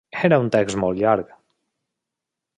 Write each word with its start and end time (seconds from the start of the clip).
Era 0.27 0.39
un 0.43 0.47
text 0.55 0.79
molt 0.85 1.03
llarg. 1.03 1.37